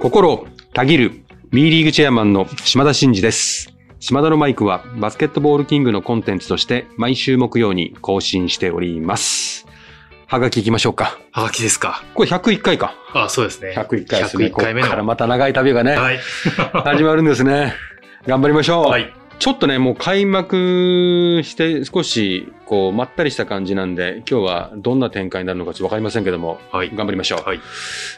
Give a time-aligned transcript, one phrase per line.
[0.00, 1.12] 心たぎる
[1.50, 3.74] B リーグチェアマンの島田真二です。
[3.98, 9.66] 島田のマイクはバスケットボールキングのコンテンツとして毎週木曜に更新しております。
[10.26, 11.18] はがき行きましょうか。
[11.32, 12.02] はがきですか。
[12.14, 12.94] これ101回か。
[13.12, 13.74] あ、そうですね。
[13.76, 14.46] 101回ですね。
[14.46, 14.86] 101回目の。
[14.86, 16.18] ここからまた長い旅がね、はい。
[16.82, 17.74] 始まるんですね。
[18.26, 18.86] 頑張りましょう。
[18.86, 19.12] はい。
[19.40, 26.94] ちょっとね、もう開幕して少し、こう、まったりした感じなんで、今日はどんな展開になるのかちょっとわかりませんけども、はい。
[26.94, 27.48] 頑張りましょう。
[27.48, 27.60] はい。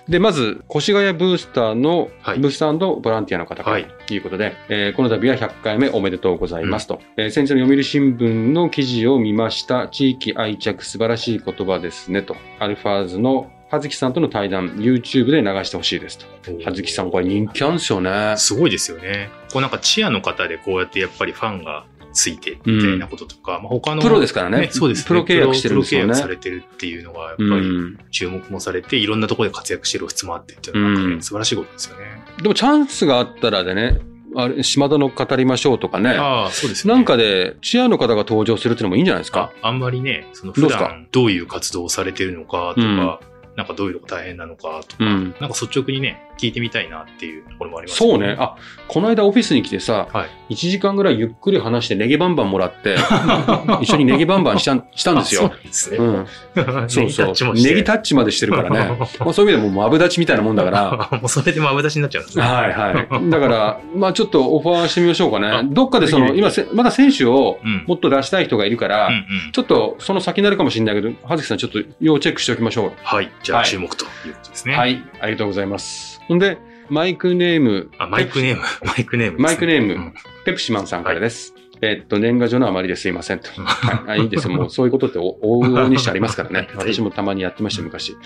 [0.09, 7.01] で、まず、越谷ブースターの、はいブースターボランティアの方からはいということで、えーこの度は100回目おめでとうございますと。
[7.17, 9.87] えー先日の読売新聞の記事を見ました。
[9.87, 12.37] 地域愛着素晴らしい言葉ですねと。
[12.59, 16.27] アルファーズの葉月さんとの対談、YouTube で流してほしいですと。
[16.63, 18.35] 葉月さん、これ人気あるんですよね。
[18.37, 19.31] すごいですよね。
[19.51, 24.03] こうなんかチアの方でこうやってやっぱりファンがついてみたいなこととか、まあ他の。
[24.03, 25.09] プロですからねそうですね。
[25.09, 27.99] プロ契約してるんですよねプロ契約されてるっていうのがやっぱうりん。
[28.11, 32.05] 注目もされて、いろんなところで活躍してる質もあってっていうのはうん素晴らしいことですよね。
[32.43, 34.01] でもチャンスがあったらでね、
[34.37, 36.11] あれ、島田の語りましょうとかね。
[36.11, 36.93] ああ、そうですね。
[36.93, 39.51] なんかで、チアの方が登場するっていうのもいいんじゃないですか？
[39.63, 39.69] あ。
[39.69, 45.25] あんまりね、その普段どういう活動をされてるのかとか、うんなんかどういうとこ大変なのかとか、うん。
[45.25, 48.37] なんか率直にね、聞いてみたいなっていうところもありますそうね。
[48.39, 48.57] あ、
[48.89, 50.55] この間オフィスに来てさ、はい。
[50.55, 52.97] 1時間ぐらいゆっくり話してネギバンバンもらって、
[53.83, 55.43] 一緒にネギバンバンしたんしたんですよ。
[55.47, 55.97] あそうなんですね。
[55.99, 56.89] うん。
[56.89, 58.13] そうそうネギタッチ。
[58.13, 58.97] までしてるからね。
[59.21, 61.09] まあそういう意味でもうマブダチみたいなもんだから。
[61.21, 62.45] もうそれでマブ出しになっちゃうんですね。
[62.45, 63.31] はいはい。
[63.31, 65.69] だから、まあちょっとオファーしてみましょうかあね。
[65.73, 67.85] どっかでその、今せ、まだ選手をうん。
[67.87, 73.31] もっと出したい人がいるから、うんうんちょっとその先になるかもしれないけど、葉月さんちょっと要チェックしておきましょはい。
[73.43, 74.69] じゃはいあ注目ということですう。
[74.69, 74.77] ね。。
[74.77, 75.03] はいい。
[75.21, 76.22] ありがとうございます。
[76.29, 78.63] ほんで、マイクネーム、あ、マイクネーム。
[78.85, 81.55] マイクネームね、マイクネームうんペプシマンさんからです。
[81.85, 83.49] えっと、年賀状のあまりですいませんと。
[83.61, 84.55] はい、あいいですよ。
[84.55, 86.69] もうそういうことってお 往々にしてありますからね。
[86.77, 88.17] 私もたまにやってました、昔。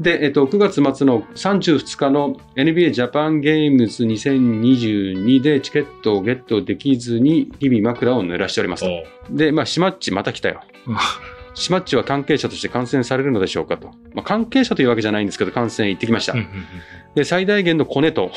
[0.00, 8.90] で、えっと、9月末の32日の NBA ジャパンゲームズ2022でチケットをゲットできずに日々枕を濡らしておりますと。
[9.30, 10.96] で、まあ、シマッチまた来たようん。
[11.54, 13.88] シマッチは関係者として感染されるのでしょうかと。
[14.14, 16.34] まあ、関係者というわけじゃないんですけど、感染行ってきました。
[17.14, 18.30] で、最大限のコネと、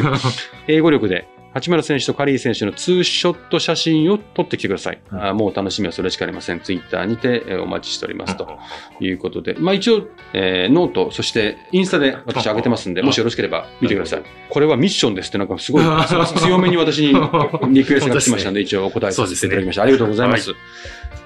[0.68, 5.00] 英語力で、八村選手とカリー選手のツーショット写真を撮ってきてください。
[5.10, 6.60] うんあーもう楽しみはそれしかありません。
[6.60, 8.36] ツイッターにてえーお待ちしております。
[8.36, 8.58] と
[9.00, 14.22] いうことで、まあ一応、えーノート、そしてインスタで私上げてますんで、うんもしよろしければ見てください。
[14.48, 15.84] これはミッションですって、なんかすごい
[16.36, 17.14] 強めに私に
[17.74, 19.82] リクエストが来てましたんで、一応お答えさせていただきました。
[19.82, 20.52] ありがとうございます。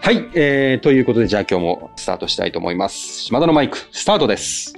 [0.00, 3.24] はい、えー、ということで、じゃあ今日もスタートしたいと思います。
[3.24, 4.74] 島田のマイク、スタートです。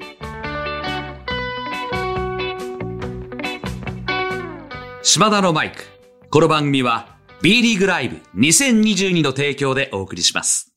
[5.11, 5.87] 島田のマイク。
[6.29, 10.75] この番組は B リーグライブ2022の提供でお送りします。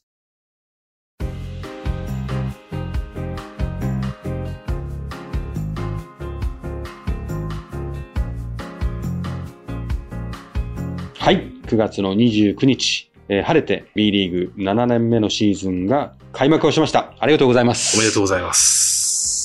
[11.20, 17.14] はい、9月の29日、えー晴れて B リーグ7年目のシーズンが開幕をしました。
[17.20, 17.98] ありがとうございます。
[17.98, 19.01] おめでとうございます。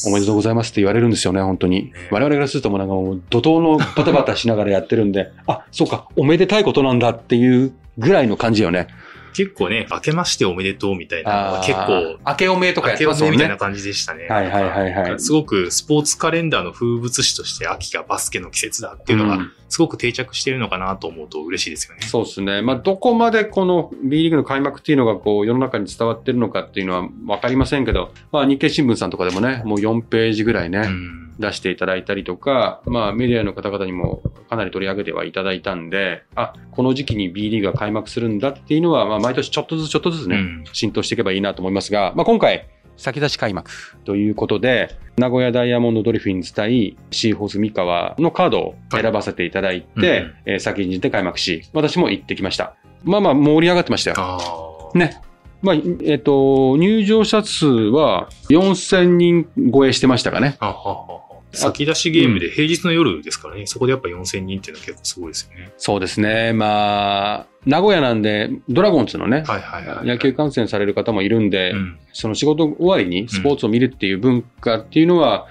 [0.07, 1.93] おめでとうございますって言われるんですよね、本当に。
[2.11, 8.87] 我々からするともうなんかもう怒涛のバタバタしながらやってるんで、あ、そうか、おめでたいことなんだっていうぐらいの感じよね。
[9.37, 13.37] 結構ね、明けましておめでとうみたいな結構、明けおめとかやっ明けおてますもんね。
[13.37, 14.29] めみたいな感じでしたね。
[14.29, 22.03] はいはいはいはいすごくスポーツカレンダーの風物詩として秋がバスケの季節だっていうのがうんすごく定着してるのかなと思うと嬉しいですよね。
[22.03, 22.63] そうですね。
[22.63, 43.71] まあ、どこまでこの B リーグの開幕っていうのがこう世の中に伝わってるのかっていうのはわかりませんけど、まあ、日経新聞さんとかでもね、もう4ページぐらいね、うん出していただいたりとか、まあメディアの方々にもかなり取り上げてはいただいたんで、あ、この時期に B リーグが開幕するんだっていうのは、まあ毎年ちょっとずつちょっとずつね、うん浸透していけばいいなと思いますが、まあ今回、先出し開幕
[44.05, 52.77] ということで、名古屋ダイヤモンドドルフィンズ対シーホース三河のカードを選ばせていただいて、はいうんえー先んじて開幕し、私も行ってきました。
[53.05, 54.93] まあまあ盛り上がってましたよ。
[54.95, 55.21] ね。
[55.63, 55.75] まあ、
[56.05, 60.57] えっ、と、入場者数は4000人超えしてましたかね。
[60.61, 65.73] はは先出しゲームで平日の夜ですからね、そこでやっぱ4000人っていうのは結構すごいですよね。
[65.79, 66.53] そうですね。
[66.53, 70.07] まあ、名古屋なんで、ドラゴンズのね、はいはいはい。
[70.07, 75.47] 野球観戦される方もいるんで、うんその仕事終わりにスポーツを見るっていう文化っていうのは、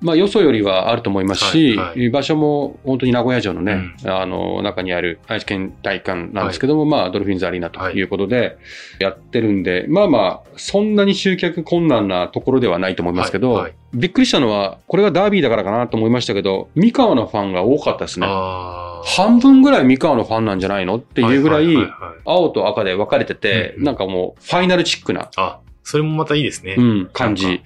[0.00, 2.10] まあ、よそよりはあると思いますし、はいはい。
[2.10, 8.58] 場所も本当に名古屋城のね、あの、中にある愛知県体育館なんですけども、まあ、ドルフィンズアリーナということで
[9.00, 13.74] やってるんで、まあまあ、そんなに集客困難なところではないと思いますけど、はいはい。
[13.94, 18.26] びっくりしたのは、これがダービーだからかなと思いましたけど、三河のファンが多かったですね。
[18.26, 22.18] 半分ぐらい三河のファンなんじゃないのっていうぐらい、ははははい。
[22.24, 23.84] 青と赤で分かれてて、うんうん。
[23.84, 26.74] なんかもう、ファイナルチックな、あ、それもまたいいですね。
[26.76, 27.62] うん、感じ。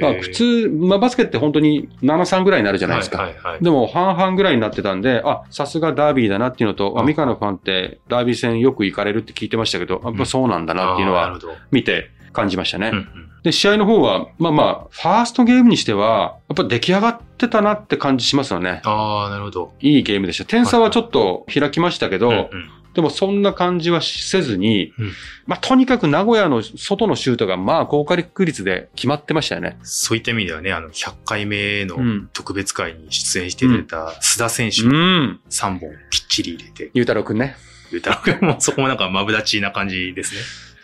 [0.00, 3.18] まあ、普通、まあ、バスケって本当に7、3ぐらいになるじゃないですか。
[3.18, 3.62] はいはいはい。
[3.62, 11.38] でも半々ぐらいになってたんで、あ、さすがダービーだなっていうのと、ああ、ミカのファンってダービー戦よく行かれるって聞いてましたけど、やっぱそうなんだなっていうのは。
[11.70, 12.90] 見て感じましたね。
[12.92, 18.80] うんうんで、試合の方は、まあまあ、ファーストゲームにしては、やっぱ出来上がってたなって感じしますよね。
[18.84, 19.72] ああ、なるほど。
[19.80, 20.44] いいゲームでした。
[20.44, 22.48] 点差はちょっと開きましたけど、うんうん
[22.94, 25.12] でもそんな感じはせずに、うん
[25.46, 29.76] まあとにかく名古屋の外のシュートがまあ高火力率で決まってましたよね。
[29.82, 34.90] そういった意味ではね、あの、100回目のうん特別会に出演してくれた須田選手う3
[35.32, 35.40] ん。
[35.78, 35.80] 本
[36.10, 37.56] きっちり入れて、ゆうたろうくんね。
[37.90, 40.40] 言うたら、もうそこもなんかマブダチな感じですね。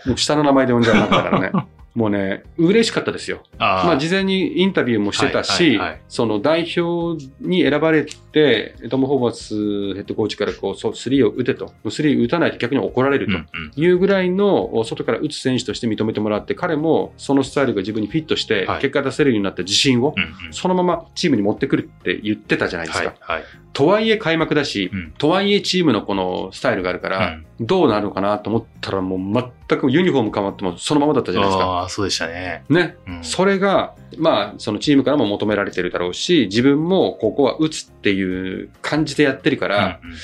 [0.07, 1.51] もう下の名前で呼んじゃうからね。
[1.95, 3.43] もうね、嬉しかったですよ。
[3.59, 9.55] あまあ、事前にインタビューもしてたし、はいはいはいその代表に選ばれて、トム・ホーバス
[9.95, 13.81] ヘッドコーチからこう、そうスリーを打てと、スリー打たないと逆に怒られると。
[13.81, 20.15] いうぐらいの外から打つ選手として認めてもらって、彼もそのスタイルが自分にフィットしてはい、結果出せるようになった自信を、
[20.51, 23.15] そのままチームに持ってくるって言ってたじゃないですか。
[23.21, 23.45] はいはい。
[23.73, 31.78] とはいえ開幕だし、うんとはいえチームのこのスタイルがあるから、どうなるのかなと思ったらもう全くユニフォーム変わってもそのままだったじゃないですか。
[31.79, 32.65] ああ、そうでしたね。
[32.69, 32.97] ね。
[33.07, 40.17] うんそれが、まあ、そのチームからも求められてるだろうし、自分もここは打つっていう感じでやってるから、うんうん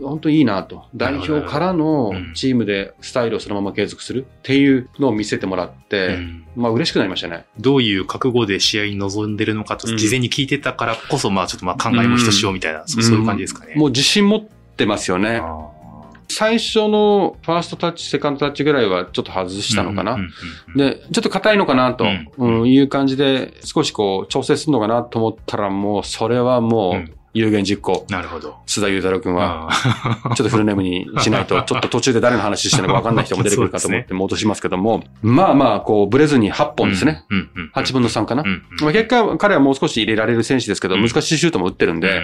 [0.00, 0.86] 本当にいいなと。
[0.94, 7.44] 代表からのうんチームでスタイルをそのまま継続するっていうのを見せてもらって、うんまあ嬉しくなりましたね。
[7.58, 13.74] どういう覚悟で試合に臨んでるのかとうん事前に聞いてたからこそ、まあちょっとまあ考えもひとしおみたいな、そそういう感じですかね。
[13.76, 15.42] もう自信持ってますよね。
[16.22, 20.18] あ最初のファーストタッチ、セカンドタッチぐらいはちょっと外ーしたのかな。
[20.76, 22.04] で、ちょっと硬いのかなと、
[22.66, 28.04] いう感じで、少しこう調整するのかなと思ったら、もうそれはもううん有言実行。
[28.10, 28.56] なるほど。
[28.66, 37.24] 須田裕太郎君は、あ ちょっとフルネームにしないと、 ちょっと途中で誰の話してるのか分かんない人も出てくるかと思って戻しますけども、まあまあ、こう、ブレずに8ー本ですね。。
[37.30, 38.44] うんうんうん8分の3かな。
[38.82, 42.22] まあ、結果、彼はもう少し入れられる選手ですけど、うん難しいシュートも打ってるんで、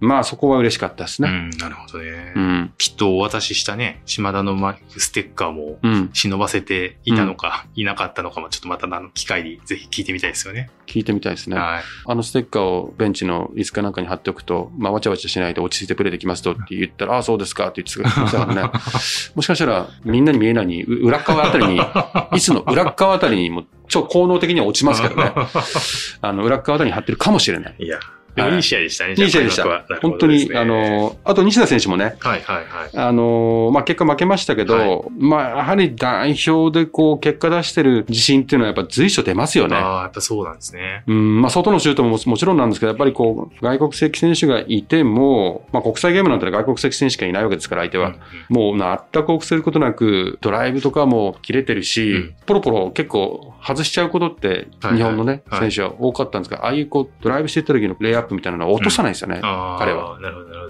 [0.00, 1.28] まあそこは嬉しかったですね。
[1.28, 2.40] うんうんなるほどねう。
[2.40, 2.72] ん。
[2.78, 6.10] きっとお渡ししたね、島田のマステッカーもうん。
[6.12, 10.70] 忍ばせていたのか、いなかったのかも、ちょっとまたあの機会にぜひ聞いてみたいですよね。
[10.86, 11.56] 聞いてみたいですね。
[11.56, 11.82] はい。
[12.06, 18.70] あのステッカーをベンチの椅子かなんかに貼っておくと、まあ、わちゃわちゃしないで落ち着いてプレーできますとって言ったら、あ あ、そうですかって言ってましたからね。
[19.34, 21.80] もしかしたら、みんなに見えないに、う裏側あたりに、
[22.32, 25.32] 椅子の裏側あたりにも、超効能的には落ちますけどね。
[26.20, 27.74] あの、裏側あたりに貼ってるかもしれない。
[27.78, 27.98] いや、
[28.36, 29.14] でもいい試合でしたね。
[29.16, 29.64] いい試合でした
[30.02, 32.90] 本当に、あ、の、あと西田選手もね、はいはいはい。
[32.94, 39.76] あのまあ、結果負けましたけど、はいまあ、やはり代表でこう、結果出してる自信っていうのはやっぱ随所出ますよね。
[39.76, 41.02] ああ、やっぱそうなんですね。
[41.06, 48.16] うん、まあ、外のシュートもももちろんなんですけど、やっぱりこう、外国籍選手がいても、まあ、国際ゲームなんて外国籍選手しかいないわけですから、相手は。
[48.48, 59.40] もう全く臆することなく、ドライブとかも切れてるし、うんポロポロ結構外しちゃうことって、はい日本のね、はい選手は多かったんですが、ああいうこう、ドライブしていった時のレイアップみたいなのは落とさないですよね。
[59.42, 60.18] ああ、彼は。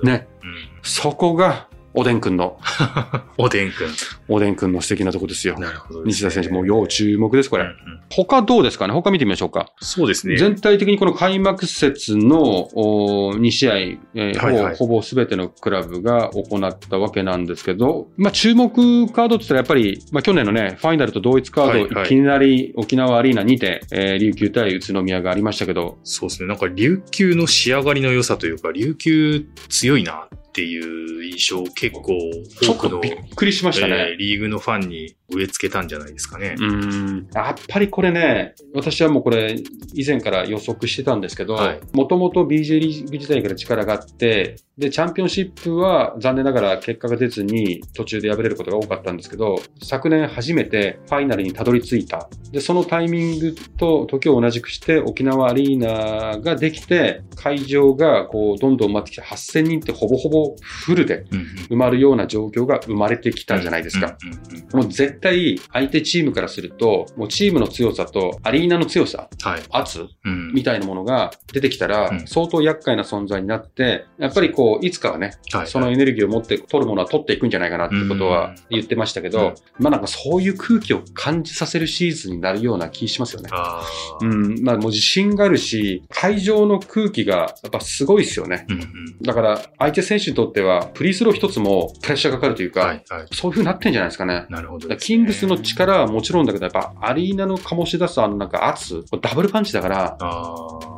[0.02, 0.28] ね。
[0.42, 0.54] うん。
[0.82, 2.58] そこが、おでんくんの、
[3.38, 3.88] おでんくん。
[4.28, 5.58] おでんくんの素敵なとこですよ。
[5.58, 6.04] なるほどね。
[6.08, 7.64] 西田選手、もう要注目です、これ。
[7.64, 8.94] うんうん他どうですかね？
[8.94, 9.72] 他見てみましょうか。
[9.80, 10.36] そうですね。
[10.36, 18.70] 全体的にこの開幕節のお2試合、えーはいはいほぼほぼ全てのクラブが行ったわけなんですけど、まあ、注目
[19.12, 26.48] カードって言ったらやっぱり、まあ、去年のね、ファイナルと同一カード、はいはいいきなり沖縄アリーナにて、えー琉球対宇都宮がありましたけど、そうですね。
[26.48, 30.78] なんか琉球の仕上がりの良さというか、琉球強いなってい
[31.18, 32.18] う印象を結構
[32.62, 34.16] 多くの、とびっくりしましたえーね。
[34.18, 36.54] リーグのファンに植え付けたんじゃないですかね。
[36.58, 39.56] うんやっぱりこれね、私はもうこれ、
[39.94, 52.28] 以前から予測してたんですけどはい、もともと BJ リーグ時代から力があって、で、チャンピオンシップは残念ながら結果が出ずに途中で敗れることが多かったんですけど、昨年初めてファイナルにたどり着いた。
[52.52, 61.24] で、そのタイミングと時を同じくして沖縄アリーナができて、会場がこうどんどん埋まってきて8000人ってほぼほぼフルで
[61.70, 64.18] 埋まるような状況が生まれてきたじゃないですか。。
[64.74, 69.62] もう絶対相手チームからすると、もうチームの強さとアリーナの強さ、はい。
[69.70, 83.48] 圧うんみたいなものが出てきたらう、ん相当厄介な存在になって、やっぱりこう、いつかはね、はいそのエネルギーを持って取るものは取っていくんじゃないかなっていうことは言ってましたけど、まあなんかそういう空気を感じさせるシーズンになるような気しますよね。
[83.52, 83.82] あ
[84.20, 88.66] うーん、まあもう自信があるし、会場の空気がやっぱすごいですよね。
[88.68, 88.86] うんうん
[89.22, 93.26] だから相手選手にとっては、フリースロー一つもプレッシャーかかるというか、はいはい。
[93.32, 94.46] そういう風になってんじゃないですかね。
[94.48, 94.96] なるほどね。
[94.98, 100.18] キングスの力はもちろんだけど、やっぱアリーナの醸し出すあのなんか圧、ダブルパンチだから、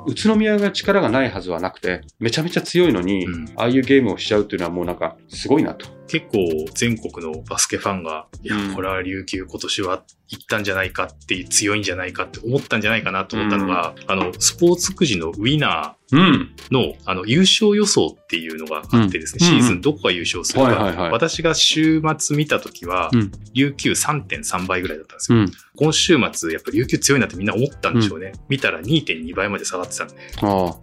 [0.08, 5.97] 宇都宮が力がないはずはなくて、めちゃめちゃ強いのに、うんああいうゲームをしちゃうっていうのはもうなんかすごいなと。
[6.08, 6.38] 結構
[6.74, 16.54] 全国のバスケファンが、いやうん、これは琉球今年は行ったんじゃないかって強いんじゃないかって思ったんじゃないかなと思ったのが、あの、スポーツくじのウィナうん。
[16.70, 25.38] ーの、あの、優勝予想っていうのがあってですね、うんシーズンどこが優勝するか、私が週末見た時は、うん琉球3.3倍ぐらいだったんですよ。
[25.38, 25.50] うん。
[25.76, 28.32] 今週末、やっぱ琉球強いなってみんな思ったんでしょうね。
[28.48, 30.14] 見たら2.2倍まで下がってたんで。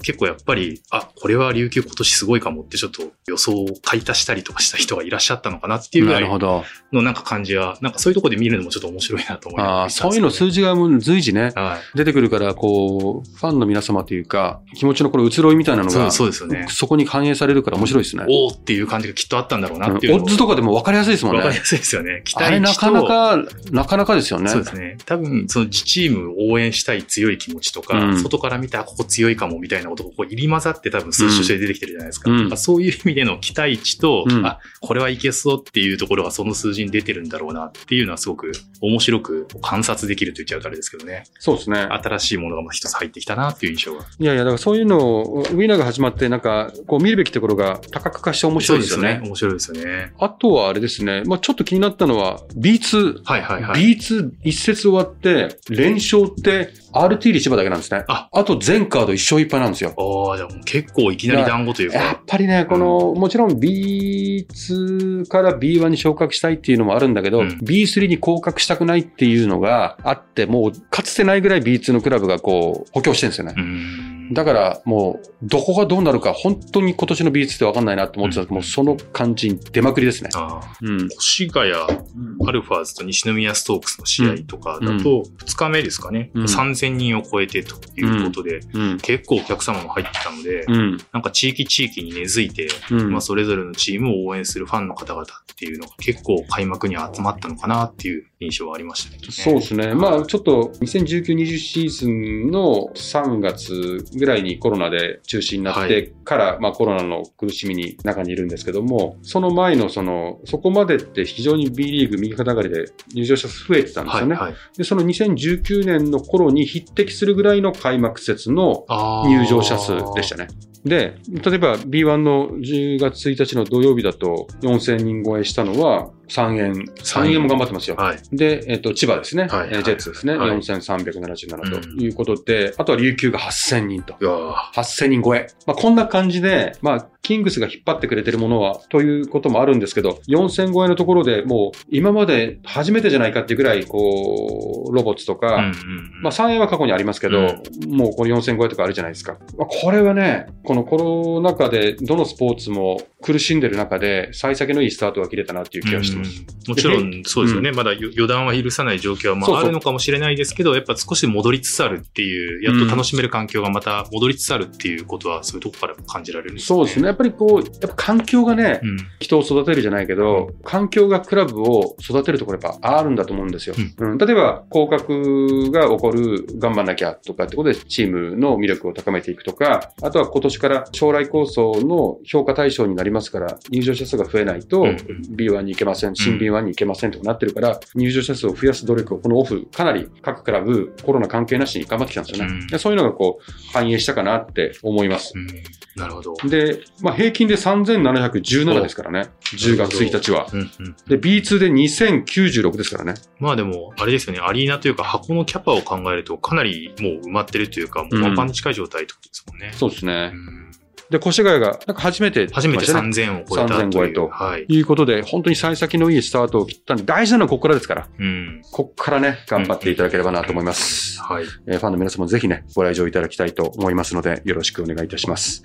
[0.01, 6.63] 結構やっぱり、あ、これは琉球今年すごいかもってちょっと予想を買い足したりとかした人がいらっしゃったのかなっていうぐらいなるほど。
[6.93, 11.98] のなんか感じは、なんかそういうところで見るのもちょっと面白いなと思いながらああ、見てたんそういうの数字がもう随時ね、はい。
[11.98, 16.67] 出てくるから、こう、ファンの皆様というか、気持ちのこれ移ろいみたいなのが、そうですよね。
[16.69, 18.25] そこに反映されるから面白いですね。
[18.27, 21.39] おーっていう感じがきっとあったんだろううんなっていうのオッズとかでも分かりやすいですもんね。
[21.39, 22.22] わかりやすいですよね。
[22.24, 24.50] 期あれ待値となかなか、なかなかですよね。
[24.50, 24.98] そうですね。
[25.05, 32.31] 多分、その自チームを応援したい強い気持ちとか、うん外から見たらここ強いかもみたいなことがこう入り混ざって多分数字として出てきてるじゃないですか。
[32.31, 41.24] うんそういう意味での期待値と、うんあ、これはいけそうっていうところがその数字に出てるんだろうなっていうのはすごく面白く観察できると言っちゃうとあれですけどね。
[41.39, 41.77] そうですね。
[41.79, 44.05] 新しいものが一つ入ってきたなっていう印象が。
[44.19, 49.21] いやいや、だからそういうのを、ウィナーが始まって、なんか、こう見るべきところが多角化して面白いですよね。
[49.24, 50.13] 面白いですよね。
[50.19, 53.21] あとはあれですね、まあちょっと気になったのは、B2。
[53.24, 53.95] はいはいはい。
[53.95, 58.03] B2 一節終わって、連勝って RT リ千葉だけなんですね。
[58.07, 59.93] ああと全カード一勝一敗なんですよ。
[59.97, 62.21] ああ、じゃあもう結構いきなり団子というやっか。
[62.25, 73.53] ぱりね、この、もちろん B2 から B1 に昇格したいっていうのもあるんだけど、うん B3 に降格したくないっていうのがあって、もうかつてないぐらい B2 のクラブがこう補強してるんですよね。
[73.57, 80.29] うんだからもう、どこがどうなるか本当に今年の B2 って分かんないなと思ってたんですけど、うんもうその感じに出まくりですね。
[80.34, 81.05] ああうん。
[81.05, 88.98] 越谷アルファーズと西宮ストークスの試合とかだと、2日目ですかね、うん3000人を超えてということで、うん。
[89.00, 90.98] 結構お客様も入ってたので、うん。
[91.12, 93.12] なんか地域地域に根付いて、うん。
[93.12, 95.27] まあそれぞれのチームを応援するファンの方々っ
[95.58, 99.18] ていうのが結構開幕に集まったのかなっていう印象はありましたね。
[99.30, 99.94] そうですね。
[99.94, 114.36] まあ、ちょっと2019-20シーズンの3月ぐらいにコロナで中止になってから、まあコロナの苦しみに中にいるんですけども、その前のその、そこまでって非常に B リーグ右肩上がりで入場者数増えてたんですよね。
[114.36, 114.77] はいはい。
[114.77, 120.48] で、その2019年の頃に匹敵するぐらいの開幕節の入場者数でしたね。
[120.86, 127.96] で、例えば B1 の10月1日の土曜日だと4000人超えしたのは3円、3円も頑張ってますよ。
[127.96, 128.20] はい。
[128.32, 129.48] で、えっ、と、千葉ですね。
[129.48, 130.36] はいえージェッツですね。
[130.36, 134.15] はい4377ということで、あとは琉球が8000人と。
[134.20, 135.48] いやー8000人超え。
[135.65, 147.41] まあ、こんな感じで、まあ、キングスが引っ張ってくれてるものは、ということもあるんですけど、4000超えのところでもう、今まで初めてじゃないかっていうぐらい、こう、ロボッツとか、うんうんうんまあ、3円は過去にありますけど、
[147.88, 149.38] もうこの4000超えとかあるじゃないですか。
[149.58, 156.45] まあ、これはね、このコロナ禍でどのスポーツも苦しんでる中で、幸先のいいスタートが切れたなっていう気がしてます。
[156.48, 157.72] うんもちろんそうですよね。
[157.72, 167.07] まだよ予断は許さない状況はまああるのかもしれないですけど、やっぱ少し戻りつつあるっていう、やっと楽しめる環境がまた戻りつつあるっていうことは、そういうとこから感じられるんですそうですね。。
[167.07, 168.98] やっぱりこう、やっぱ環境がね、うん。
[169.19, 173.75] 人を育てるじゃないけど、環境がクラブを育てるところやっぱあるんだと思うんですよ。
[174.00, 184.95] うん例えば、降格が起こる、頑張んなきゃとかってことで、チームの魅力を高めていくとか、あとは今年から将来構想の評価対象になりますから、入場者数が増えないとうんうん
[185.36, 192.53] B1 に行けません、新 B1 に行けませんとかなってるから、入場者数を増やす努力をこのオフ、かなり各クラブ、コロナ関係なしに頑張ってきたんですよね。
[192.53, 195.33] うんでそういうのがこう、反映したかなって思います。
[195.35, 195.47] うん
[195.95, 196.35] なるほど。
[196.50, 199.29] で、まあ、平均で3717ですからね。
[199.41, 200.45] 10月1日は。
[200.51, 200.95] うんうん。
[201.07, 203.13] で、B2 で2096ですからね。
[203.39, 209.71] まあでも、あれですよね、アリーナというか箱のキャパを考えると、かなりもう埋まってるというか、もう満帆に近い状態ってことですもんね。
[209.74, 210.38] そうですねう。
[210.38, 210.71] ん
[211.09, 213.00] で、越谷が、なんか初めて、初めてね。
[213.00, 214.13] 3000を超えたと3000超えいう。
[214.13, 214.65] とはい。
[214.67, 218.07] いうことで、本当に幸先のいいスタートを切ったんで、大事なのはここからですから。
[218.17, 218.62] うん。
[218.71, 221.21] こっからね、頑張っていただければなと思います。
[221.21, 221.45] はい。
[221.67, 225.63] えーファンの皆様もぜひね、ご来場いただきたいと思いますので、よろしくお願いいたします。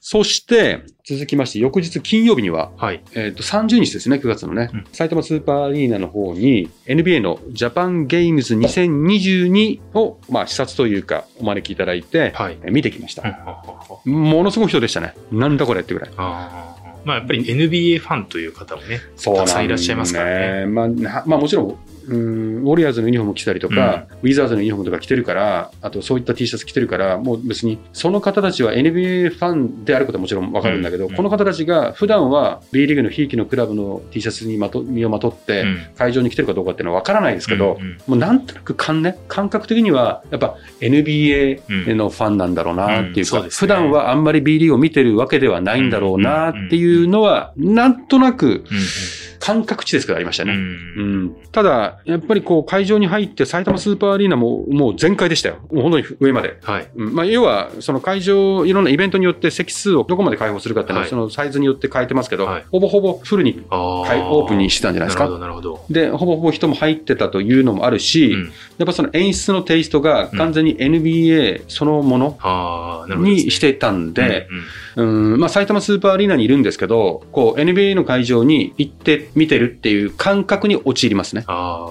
[0.00, 3.02] そして、続きまして、翌日金曜日には、はい。
[3.14, 12.58] えっ、と、30日ですね、9月のね、うん埼玉スーパーアリーナの方に、NBA のジャパンゲームズ2022を、まあ、視察というか、お招きいただいて、はい。
[12.62, 13.22] えー見てきました。
[14.04, 15.14] ものすごい人でしたね。
[15.30, 16.10] なんだこれってぐらい。
[16.16, 20.60] あーまあやっぱり NBA ファンという方もね、たくさんいらっしゃいますからね。
[20.60, 20.66] ね。
[20.66, 21.78] まあ、なまあもちろん、
[22.10, 31.14] うん、ウォリアーズのユニフォーム着たりとか、ウィザーズのユニフォームとか着てるから、あとそういった T シャツ着てるから、もう別に、その方たちは NBA ファンであることはもちろんわかるんだけど、うん。
[31.14, 35.78] この方たちが普段は B リーグのひいきのクラブの T シャツにまと身をまとって、うん。
[35.96, 37.98] 会場に来てるかどうかっていうのはわからないですけど、うんうん。
[38.08, 43.58] もうなんとなく感,、ね、感覚的には、やっぱ NBA のファンなんだろうなっていうか、うんそうですね。
[43.58, 48.64] 普段はあんまり B リーグを見てるわけではないんだろうなっていうのは、なんとなくうん。
[49.40, 50.52] 感覚値ですけどありましたね。
[50.52, 50.58] うん。
[50.58, 55.56] うん、ただ、やっぱりこう会場に入って埼玉スーパーアリーナももう全開でしたよ。
[55.72, 56.58] もう本当に上まで。
[56.62, 56.88] はい。
[56.96, 65.28] うんまあ、要は、その会場、いろんなイベントによって席数をどこまで開放するかっていうのは、はいそのサイズによって変えてますけど、はいほぼほぼフルにオープンにしてたんじゃないですか？
[65.38, 65.84] なるほど。
[65.90, 72.38] で、ほぼほぼ人も入ってたというのもあるし、うんやっぱその演出のテイストが完全に NBA そのもの。
[73.18, 74.48] にしてたんで、
[74.96, 81.44] うんうんうんまあ、埼玉スーパーアリーナにいるんですけど、こう NBA の会場に行って見てるっていう感覚に陥りますね。
[81.46, 81.89] あ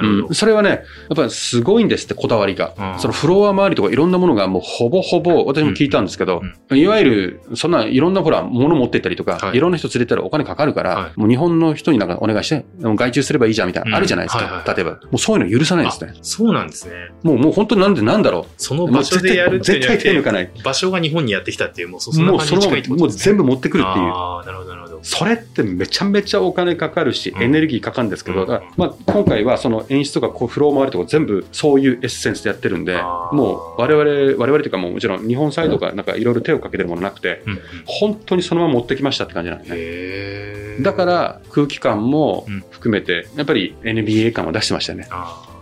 [0.00, 0.34] うん、。
[0.34, 0.80] それはね、やっ
[1.16, 2.74] ぱりすごいんですって、こだわりが。
[2.78, 14.92] うんそのフロア周りとかいろんなものがもうほぼほぼ、私も聞いたんですけど、いわゆる、そんないろんなほら、物持ってったりとか、はいい、ろんな人連れてったらお金かかるから、はいもう日本の人になんかお願いして、外注すればいいじゃんみたいな、うんあるじゃないですか、はいはい例えば。
[14.92, 16.12] もうそういうの許さないですね。
[16.14, 16.94] あそうなんですね。
[17.22, 18.86] もう、もう本当になんでなんだろそのう。
[18.88, 20.50] もう場所でやるって絶対絶対手抜かない。
[20.62, 23.10] 場所が日本にやってきたっていう、もうそのまま感じに近いって、こともう。
[23.10, 24.06] 全部持ってくるっていう。
[24.06, 24.87] ああ、なるほど、なるほど。
[25.02, 27.42] それってめちゃめちゃお金かかるし、うん。
[27.42, 28.48] エネルギーかかるんですけど、うん。
[28.76, 33.00] まあ、今回はその演出とかこうフロー周りとか全部そういうエッセンスでやってるんで、
[33.32, 37.60] もう我々、我々というかもうもちろん日本サイドがなんかいろいろ手をかけてるものなくて、うんうん。
[37.86, 40.82] 本当にそのまま持ってきましたって感じなんですね。
[40.84, 42.64] だから空気感もうん。
[42.70, 45.08] 含めて、やっぱり NBA 感を出してましたね。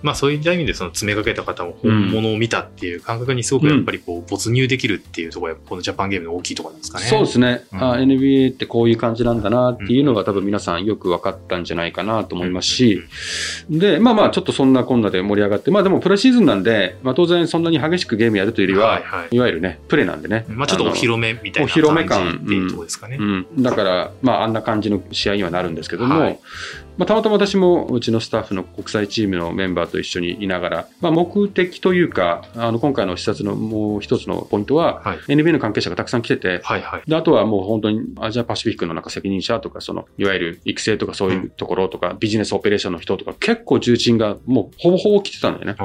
[0.02, 7.06] まあそういった意味でその詰めかけた方も本物を見たっていう感覚にすごくやっぱりこう没入できるっていうところがこのジャパンゲームの大きいところなんですかね。
[7.06, 13.02] そうですね、うんあ NBA ってこういう感じなんだなっていうのが多分皆さんよく分かったんじゃないかなと思いますし、
[13.70, 19.36] で、まあまあちょっとそんなこんなで盛り上がって、まあでもプレシーズンなんで、まあ当然そんなに激しくゲームやるというよりは、はいはい。
[19.36, 20.44] いわゆるね、プレーなんでね。
[20.48, 23.16] まあちょっとお披露目みたいなお披露目感感じっていうところですかね。
[23.18, 26.40] うん、だから、まあ、あんな感じの試合にはなるんですけども、はい。
[26.96, 35.18] まあ、たまたま私もうちのスタッフの国際チームのメンバーと一緒にいながら、まあ、目的というか、あの今回の視察のもう一つのポイントは、はい。
[35.18, 37.02] NBA の関係者がたくさん来てて、はいはい。
[37.06, 45.76] であとはもう本当にアジアパシフィックのなんか責任者とか、そのいわゆる育成とかそういうところとか、ビジネスオペレーションの人とか、結構重鎮がもうほぼほぼ来てたんだよね。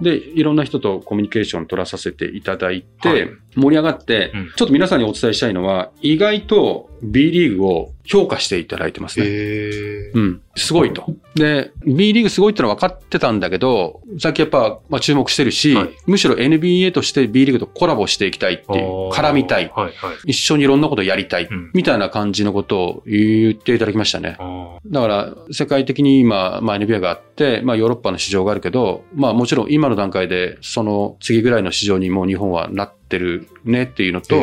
[0.00, 3.30] で、いろんな人とコミュニケーション取らさせていただいて、はい。
[3.56, 4.52] 盛り上がって、うん。
[4.56, 9.26] ちょっと皆さんにお伝えしたいのは、意外と B リーグを評価していただいてますね。
[10.14, 11.06] うん、すごいと。
[11.34, 19.70] で、B リーグすごいってのは分かってたんだけど、さっきやっぱ、まあ、注目してるし、はいむしろ NBA として B リーグとコラボしていきたいっていう、絡みたい。
[19.74, 20.30] はいはい。
[20.30, 24.36] 一緒にいろんなことやりたい、うんみたいな感じのことを言っていただきましたね。
[24.38, 34.36] あだから、世界的に今、まあ、NBA があって、まあ、ヨーロッパの市場があるけど、まあ、もちろん今の段階で、その次ぐらいの市場にもう日本はなってるねっていうのと、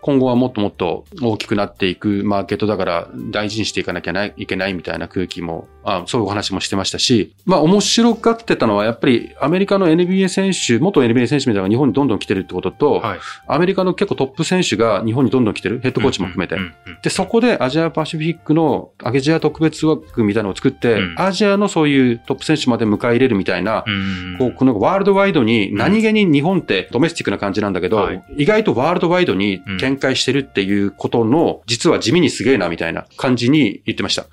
[0.00, 13.18] 今後はもっともっと大きくなっていくマーケットだから大事にしていかなきゃないいけないみたいな空気も、あそういうお話もしてましたし、まあ面白がってたのはやっぱりアメリカの NBA 選手、元 NBA 選手みたいなのが日本にどんどん来てるってことと、はい。
[13.46, 16.56] アメリカの結構トップ選手が日本にどんどん来てる、ヘッドコーチも含めて。
[17.02, 28.24] で、そこでアジアパシフィックのアジア特別枠みたいなのを作って、うんアジアのそういうトップ選手まで迎え入れるみたいな、うんこう、このワールドワイドに、何気に日本ってドメスティックな感じなんだけど、はい。
[28.36, 34.26] 意外とワールドワイドに展開してるっていうことの、実は地味にすげえなみたいな感じに言ってました。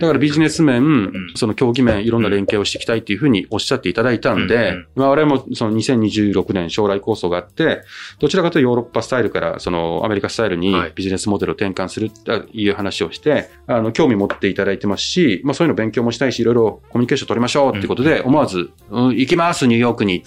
[0.00, 1.12] だからビジネス面、ん。
[1.34, 7.82] その競技面、いろんな連携をしていきたいっていうふうにおっしゃっていただいたんで、うんうんまあ我々もその2026年将来構想があって、
[8.18, 10.92] どちらかというとヨーロッパスタイルからそのアメリカスタイルにはい。
[10.94, 20.16] ビジネスモデルを転換するっていう話をして、あの、興味持っていただいてますし、まあそういうの勉強もしたいし、いろいろコミュニケーション取りましょうっていうことで、思わず、うん、行きます、ニューヨークに。
[20.18, 20.20] っ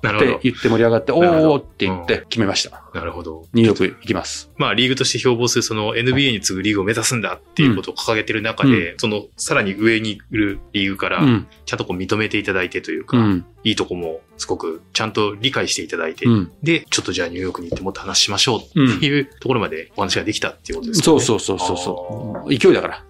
[0.00, 2.82] て 言って盛り上がって、おなるほどーって言って決めました。
[2.92, 3.46] なるほど。
[3.52, 4.50] ニューヨーク行きます。
[4.56, 11.46] まあ、リーグとして標榜するその NBA に次ぐリーグを目指すんだっていうことを掲げてる中で、そのさらに上にいるリーグからう、ん。
[11.64, 13.46] ちゃんとこう認めていただいてというか、うん。
[13.64, 16.52] いいとこもすごくちゃんと理解していただいて、うん。
[16.62, 21.20] で、ちょっとじゃあニューヨークに行ってもっと話しましょうっていうところまでお話ができたっていうことですかね。
[21.20, 22.54] そうそうそうそうそう。
[22.54, 23.04] 勢いだから。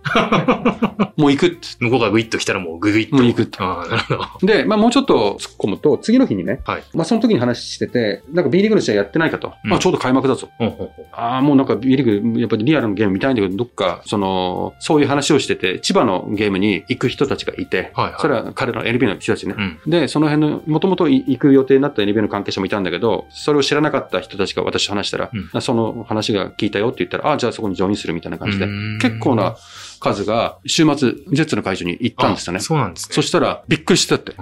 [1.16, 1.58] もう行く。
[1.80, 3.16] 向こうがグイッと来たらもうググイッと。
[3.16, 4.46] もう行くとなるほど。
[4.46, 9.52] で、まあもうちょっと突っ込むと、次の日にね、はいまあその時に話してて、なんか B リーグの試合やってないかと。
[9.64, 10.48] うんまあちょうど開幕だぞ。
[10.58, 19.54] ほうほうほうああ、もうなんか B リーグ、やっぱりリアルのゲーム見たいんだけど、どっか、その、そういう話をしてて、千葉のゲームに行く人たちがいて、はいはいそれは彼らの NBA の人たちね。
[19.56, 19.90] うん。
[19.90, 28.98] で、その辺の、もともと行く予定になった NBA の関係者もいたんだけど、それを知らなかった人たちが私と話したら、うその話が聞いたよって言ったら、ああ、じゃあそこにジョインするみたいな感じで、うん。
[29.00, 29.56] 結構な
[30.04, 32.60] 数が週末、ジェッツの会場に行ったんですよねあ。
[32.60, 33.14] そうなんですね。
[33.14, 34.32] そしたら、びっくりしたって。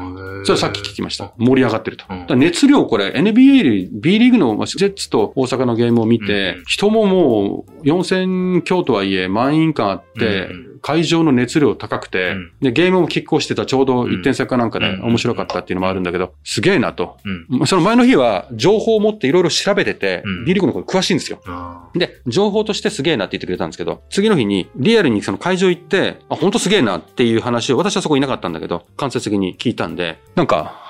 [0.45, 1.33] それさっき聞きました。
[1.39, 2.05] 盛り上がってると。
[2.11, 17.19] うん熱量これ NBA より B リーグのまあジェッツと大阪のゲームを見て、うん人ももう4000強とはいえ満員感あって、うん会場の熱量高くて、うんで、ゲームも拮抗してたちょうど1点差かなんかでうん面白かったっていうのもあるんだけど、すげえなと。
[17.25, 17.67] うん。
[17.67, 21.41] その前の日は情報を持っていろいろ調べてて、うん B リーグのこと詳しいんですよ。
[21.47, 30.81] あで、情報としてすげえなって言ってくれたんですけど、次の日にリアルにその会会場行って、あ、ほんとすげえなっていう話を、私はそこいなかったんだけど、間接的に聞いたんで、なんか、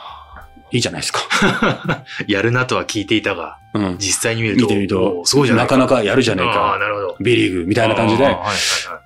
[0.71, 1.21] いいじゃないですか。
[2.29, 3.97] やるなとは聞いていたが、うん。
[3.99, 6.79] 実際に見ると、見てみるとすごいじゃなかなかやるじゃねえああ、か。
[6.79, 7.17] なるほど。
[7.21, 8.53] B リーグみたいな感じではいはいはい。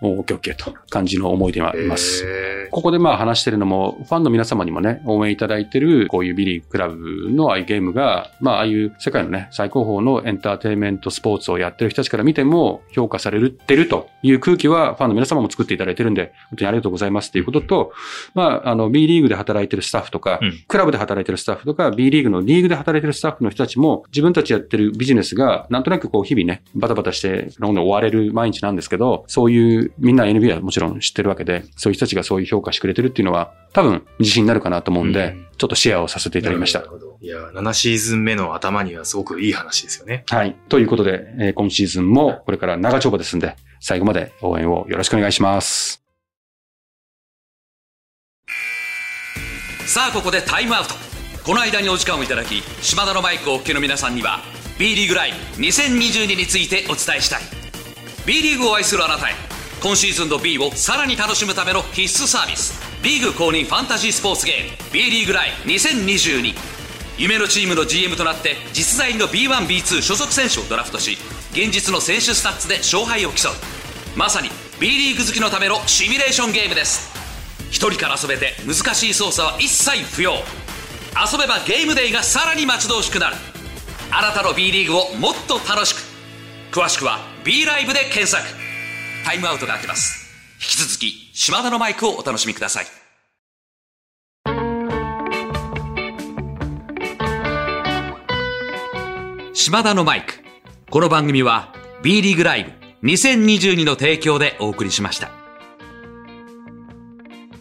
[0.03, 2.25] オッケーオッケーと感じの思い出があります。
[2.27, 17.93] へここでまあ話してるのも、ファンの皆様にもね、応援いただいてる、こういうビリーグクラブのああいうゲームが、まあああいう世界のね、最高峰のエンターテインメントスポーツをやってる人たちから見ても評価されてるという空気はファンの皆様も作っていただいてるんで、本当にありがとうございますっていうことと、
[18.35, 36.91] まああの B リーグで働いてるスタッフとか、うんクラブで働いてるスタッフとか、B リーグのリーグで働いてるスタッフの人たちも、自分たちやってるビジネスが、なんとなくこう日々ね、バタバタして、どんどん追われる毎日なんですけど、そういう、みんな NBA はもちろん知ってるわけで、そういう人たちがそういう評価してくれてるっていうのは、多分自信になるかなと思うんで、うんちょっとシェアをさせていただきましたなる。
[36.91, 37.19] ほど。
[37.23, 40.25] いや、7シーズン目の頭にはすごくいい話ですよね。
[40.29, 40.55] はい。
[40.69, 46.03] ということで、えー今シーズンもこれから長丁場ですんで、最後まで応援をよろしくお願いします。
[49.87, 51.16] さあここでタイムアウト
[51.47, 54.41] この間にお時間をいただき島田のマイクをお聞きの皆さんには
[54.81, 57.43] B リーグライブ2022についてお伝えしたい。
[58.27, 59.35] B リーグを愛するあなたへ
[59.81, 66.53] 今シーズンの B をさらに楽しむための必須サービスリーグ公認ファンタジースポーツゲーム B リーグライブ2022
[67.17, 71.17] 夢のチームの GM となって実在の B1B2 所属選手をドラフトし
[71.53, 73.53] 現実の選手スタッツで勝敗を競う。
[74.17, 74.49] まさに
[74.81, 77.15] B リーグ好きのためのシミュレーションゲームです。
[77.71, 80.43] 一人から遊べて難しい操作は一切不要。
[81.17, 83.37] 遊べばゲームデイがさらに待ち遠しくなる。
[84.11, 86.01] あなたの B リーグをもっと楽しく。
[86.71, 88.45] 詳しくは B ライブで検索。
[89.25, 90.27] タイムアウトが明けます。
[90.57, 92.87] 引き続き島田のマイクをお楽しみください。
[99.55, 100.35] 島田のマイク。
[100.91, 105.36] この番組は B リーグライブ2022の提供でお送りしました。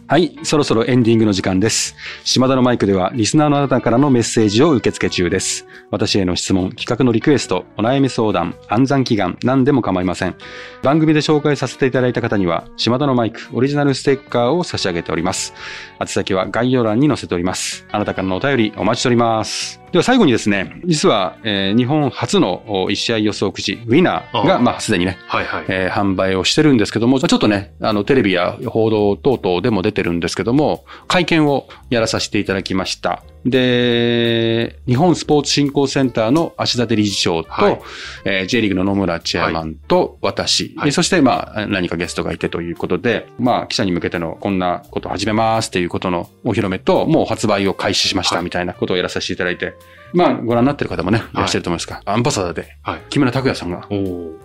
[0.08, 1.96] はい、そろそろエンディングの時間です。
[2.22, 5.66] 島田のマイクでは、リスナーのあなたからのメッセージを受け付け中です。
[5.90, 10.36] 私への質問、企画のリクエスト、お悩み相談、暗算祈願、何でも構いません。
[10.84, 15.54] 番組で紹介させていただいた方には、島田のマイクオリジナルステッカーを差し上げております。
[16.00, 17.84] 宛先は概要欄に載せております。
[17.90, 19.85] あなたからのお便りお待ちしております。
[19.96, 25.64] では最後にですね、実は、えー日本初のお1試合予想くじ、ウィナーが、あまあ、すでにね、はいはい。
[25.68, 33.22] えー販売をしてるんですけども、ちょっとね、あの、テレビや報道等々でも出てるんですけども、会見をやらさせていただきました。
[33.46, 37.80] で、日本スポーツ振興センターの足立理事長と、はい
[38.24, 49.74] えー J リーグの野村チェアマンと私、はいえーそして、まあ、何かゲストがいてということで、まあ、記者に向けてのこんなことを始めますっていうことのお披露目と、もう発売を開始しましたはいみたいなことをやらさせていただいて、
[50.12, 53.00] まあ、ご覧になってる方もね、いらっしゃると思いますが、アンバサダーで、はい。
[53.10, 53.96] 木村拓哉さんが、こ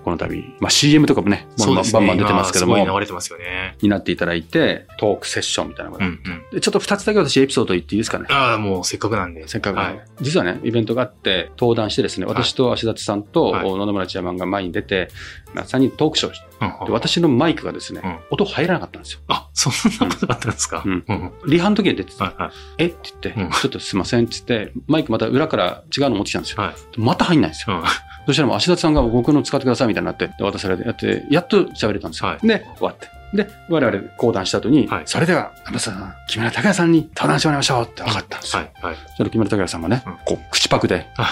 [0.05, 1.93] の度、まあ CM とかもね、バンバンそう。
[1.93, 3.77] バンバン出てますけども、今すごい流れてますよね。
[3.81, 6.43] になっていただいて、トークセッションみたいなのが、うんうん。
[6.51, 8.25] でちょっと二つだけ私エピソード言っていいですかね。
[8.29, 9.47] ああ、もうせっかくなんで。
[9.47, 10.01] せっかくはい。
[10.19, 15.07] 実はね、イベントがあって、登壇してですね、はい私と足立さんとはい野々村チェアマンが前に出て、
[15.53, 19.21] まあ、3人トークショーをしてうんで私のマイクがですね、うん音入らなかったんですよ。
[19.29, 19.73] あ、そん
[20.09, 20.83] なことがあったんですか？
[20.85, 21.31] うんうん。
[21.47, 22.51] リハの時に出てて、はいはい。
[22.79, 22.85] え？
[22.87, 26.61] って言って、うんちょっとすいませんって言って、マイクまた裏から違うの持ってきたんですよ。
[26.61, 26.73] はい。
[26.97, 27.77] また入んないんですよ。
[27.77, 27.83] うん。
[28.25, 32.29] そしたらもう足立さんが僕の使ってくださいみたいになって、で渡されてやって、やっと喋れたんですよ。
[32.29, 33.07] はいで、終わって。
[33.33, 38.63] で、我々講談した後に、はいそれでは、あのさ、木村拓哉さんに登壇してもらいましょうって分かったんですよ。
[38.81, 38.93] はい。
[38.93, 39.29] はい。
[39.29, 41.27] 木村拓哉さんがね、うんこう、口パクで、は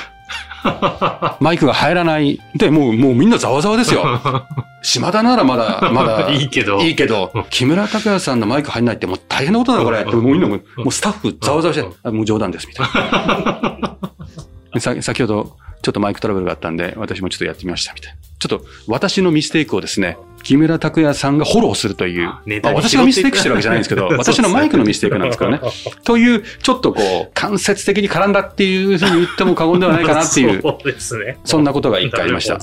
[1.39, 2.39] マイクが入らない。
[2.55, 4.03] で、もう、もうみんなざわざわですよ。
[4.81, 6.79] 島田ならまだ、まだ、 いいけど。
[6.81, 10.01] いいけど、木村拓哉さんのマイク入んないってもう大変なことだこれ。
[10.01, 14.79] うんもうみんなもう、もうスタッフざわざわしてもう冗談です、みたいな。
[14.79, 18.19] さ先ほど、ちょっとマイクトラブルがあったんで、私もちょっとやってみました、みたいな。
[18.39, 25.59] ちょっと、私のミステイクをですね、木村拓哉さんがフォローするという、まあ私がミステイクしてるわけじゃないんですけど、 私のマイクのミステイクなんですけどね。
[26.03, 31.37] という、ちょっとこう、間接的に絡んだっていうふうに言っても過言ではないかなっていう、 そうですね。
[31.43, 32.53] そんなことが一回ありました。
[32.55, 32.61] はい。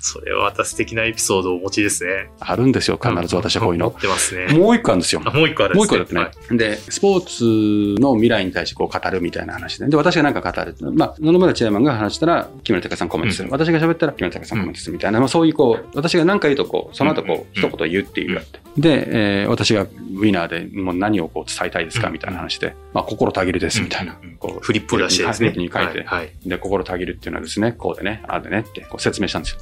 [0.00, 2.30] それはまた素敵なエピソードをお持ちですね。
[2.40, 4.00] あるんですよ、必ず私はこういうの持っ。
[4.00, 4.52] てますね。
[4.52, 5.22] もう一個あるんですよ。
[5.24, 6.02] あもう一個あるんもうですね。
[6.02, 6.58] 一個だってね。
[6.58, 9.88] で、スポーツの未来に対してこう語るみたいな話で。
[9.88, 10.74] で、私がなんか語る。
[10.92, 12.29] まあ、野々村チェアマンが話したら、
[12.62, 13.48] 木村拓哉さんコメントする。
[13.48, 18.60] うん私が喋ったら、木村拓哉さんコメントするみたいな、まあそういうこう、私が何か言うとこう、その後こう、一言言うっていうやって。
[18.76, 24.16] で、えー私がウィナーでもう何をこう伝えたいですかうんみたいな話で、まあ、心たぎるですみたいな。
[24.38, 25.50] こうフリップ出してですね。
[25.50, 26.04] に書いてはい。
[26.04, 29.60] はいで、心たぎるっていうのはですね、こうでね、ああでねってこう説明したんですよ。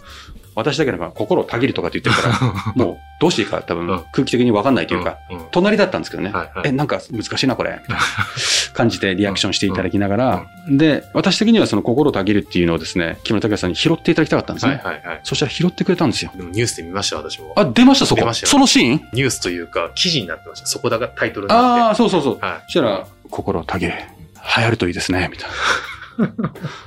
[0.59, 5.19] 私だけでも心をたぎるとかって言ってるから、 もうどうしていいか多分うん空気的に分かんないというか、
[5.51, 6.33] 隣だったんですけどね、
[6.65, 8.03] え、なんか難しいなこれ、みたいな
[8.75, 14.81] 感じでリアクションしていただきながら、で、私的にはその心をたぎるっていうのをですね、木村拓哉さんに拾っていただきたかったんですはね。
[14.83, 15.21] いはいはい。
[15.25, 16.31] そしたら拾ってくれたんですよ。
[16.35, 17.53] でもニュースで見ました、私も。
[17.57, 19.09] あ、出ましたそこ出ましたよそのシーン？
[19.13, 20.67] ニュースというか、記事になってました。
[20.67, 21.97] そこだがタイトルになああ、って。
[21.99, 22.39] そうそうそう。
[22.41, 23.93] はそしたら、心をたぎる。
[24.57, 25.55] 流行るといいですね、みたいな。
[26.25, 26.33] い。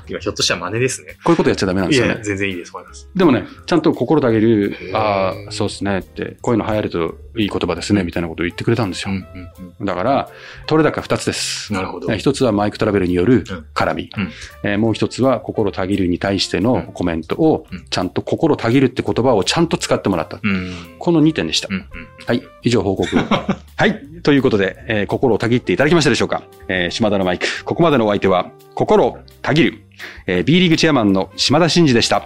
[0.09, 1.13] 今、ひょっとしたら真似ですね。
[1.23, 2.23] こういうことやっちゃダメなんですよねいや。
[2.23, 3.09] 全然いいです、思います。
[3.15, 9.13] でもね、ちゃんと心たぎるへ、ーああ、そうですねって、こういうの流行るといい言葉ですね、みたいなことを言ってくれたんですよ。
[9.13, 10.29] うんうんだから、
[10.67, 11.73] 取れ高二つです。
[11.73, 14.09] なるほどえ一つはマイクトラベルによるうん絡み。
[14.15, 14.31] うん
[14.63, 20.39] えーもう一つは心たぎるに対してのコメントをうん、ちゃんと心たぎるって言葉をちゃんと使ってもらった。
[20.41, 20.51] うん。
[20.51, 20.73] うん。
[20.99, 21.73] この2点でしたう。
[21.73, 21.85] んうん。
[22.25, 22.43] はい。
[22.63, 23.07] 以上報告。
[23.17, 24.10] はい。
[24.23, 26.43] ということで、えー心をたぎっていただきましたでしょうか？
[26.67, 27.45] えー島田のマイク。
[27.65, 29.83] ここまでのお相手は、心をたぎる。
[30.27, 32.25] えー B リーグチェアマンの島田真二でした。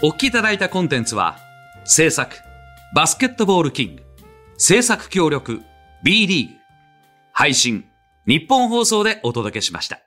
[0.00, 1.38] お聞きいただいたコンテンツは、
[1.84, 2.36] 制作、
[2.94, 4.02] バスケットボールキング、
[4.56, 5.62] 制作協力、
[6.04, 6.54] B リーグ、
[7.32, 7.84] 配信、
[8.26, 10.00] 日本放送でお届けしました。